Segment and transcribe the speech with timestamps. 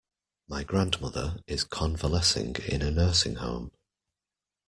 [0.47, 3.69] My grandmother is convalescing in a nursing home.